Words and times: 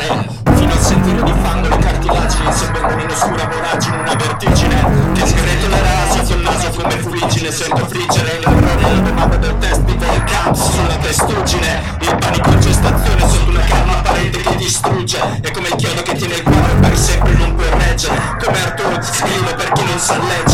volare 0.00 0.28
Fino 0.54 0.72
al 0.72 0.80
sentire 0.80 1.22
di 1.22 1.32
fango 1.42 1.68
le 1.68 1.78
cartilagini 1.78 2.52
Sembrano 2.52 3.02
un'oscura 3.02 3.46
voragine, 3.46 3.96
una 3.96 4.14
vertigine. 4.14 5.12
Che 5.14 5.26
sgretolerà 5.26 6.10
sotto 6.10 6.34
il 6.34 6.42
naso 6.42 6.70
come 6.70 6.96
fuligine 6.98 7.50
Sento 7.50 7.86
friggere 7.86 8.40
l'orrore 8.42 8.82
la 8.82 9.00
bevanda 9.00 9.36
del 9.36 9.58
test 9.58 9.80
di 9.80 9.96
caps 9.96 10.70
sulla 10.70 10.96
testuggine. 10.96 11.82
Il 12.00 12.16
panico 12.18 12.50
in 12.50 12.60
gestazione 12.60 13.28
sotto 13.28 13.50
una 13.50 13.64
calma 13.64 13.98
apparente 13.98 14.38
che 14.38 14.56
distrugge. 14.56 15.18
È 15.40 15.50
come 15.50 15.68
il 15.68 15.74
chiodo 15.76 16.02
che 16.02 16.14
tiene 16.14 16.34
il 16.34 16.42
cuore 16.42 16.74
per 16.80 16.96
sempre 16.96 17.32
non 17.34 17.54
puoi 17.54 17.68
reggere 17.70 18.14
Come 18.42 18.62
Artur 18.62 19.04
scrivo 19.04 19.54
per 19.54 19.72
chi 19.72 19.84
non 19.84 19.98
sa 19.98 20.18
leggere 20.18 20.49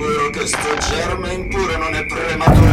Sicuro 0.00 0.30
che 0.30 0.46
sto 0.46 0.76
germe 0.78 1.32
impuro 1.34 1.76
non 1.76 1.94
è 1.94 2.06
prematuro. 2.06 2.72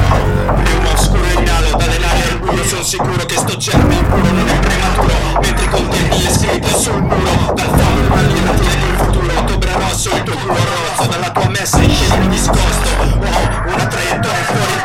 Pneuma 0.63 0.93
oscuro 0.93 1.25
inalo 1.37 1.75
dalle 1.75 1.97
navi 1.97 2.21
al 2.21 2.39
buio 2.39 2.63
Sono 2.63 2.83
sicuro 2.83 3.25
che 3.25 3.35
sto 3.35 3.57
germe 3.57 3.95
impuro 3.95 4.31
non 4.31 4.47
è 4.47 4.59
prematuro. 4.59 5.39
Mentre 5.41 5.67
contieni 5.67 6.23
le 6.23 6.29
scritte 6.31 6.69
sul 6.69 7.01
muro 7.01 7.53
Dal 7.53 7.67
fondo 7.67 8.13
una 8.13 8.21
linea 8.21 8.53
tiene 8.53 8.85
il 8.85 8.95
futuro. 8.95 9.39
Ottobre 9.39 9.73
rosso 9.73 10.15
il 10.15 10.23
tuo 10.23 10.35
culo 10.37 10.53
rozzo 10.53 11.09
Dalla 11.09 11.31
tua 11.31 11.49
messa 11.49 11.81
in 11.81 11.93
scena 11.93 12.25
discosto. 12.27 12.89
Ho 12.97 13.73
una 13.73 13.87
traiettoria 13.87 14.43
fuori 14.43 14.76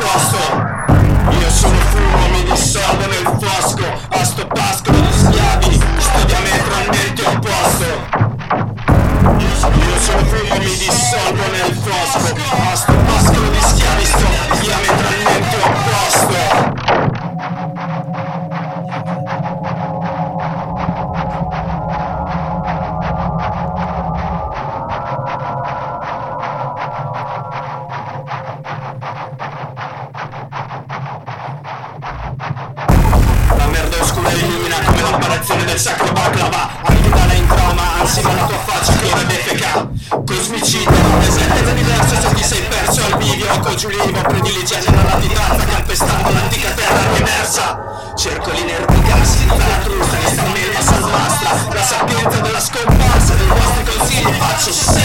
come 35.33 35.43
l'apparizione 35.43 35.65
del 35.65 35.79
sacro 35.79 36.13
baklava. 36.13 36.71
Antidana 36.83 37.33
in 37.33 37.47
trauma, 37.47 38.01
anzi 38.01 38.21
ma 38.23 38.35
la 38.35 38.45
tua 38.45 38.59
faccia 38.59 38.93
che 38.93 39.07
ora 39.07 39.23
defeca. 39.23 39.89
Cosmicida, 40.27 40.91
presente 40.91 41.63
dell'universo 41.63 42.21
se 42.21 42.35
ti 42.35 42.43
sei 42.43 42.63
perso 42.63 43.05
al 43.05 43.17
bivio 43.17 43.61
Cogiulivo, 43.61 44.21
prediligendo 44.21 44.91
la 44.91 45.03
latitanza 45.03 45.65
calpestando 45.65 46.31
l'antica 46.31 46.71
terra 46.71 47.17
emersa. 47.17 48.13
Cerco 48.15 48.51
l'inerti 48.51 49.01
gas, 49.03 49.45
dalla 49.47 49.79
trusta, 49.83 50.19
l'estremella 50.19 50.81
salvastra 50.81 51.73
La 51.73 51.83
sapienza 51.83 52.39
della 52.41 52.61
scomparsa 52.61 53.35
dei 53.35 53.47
vostri 53.47 53.85
consigli 53.85 54.33
faccio 54.35 54.73
senza 54.73 55.02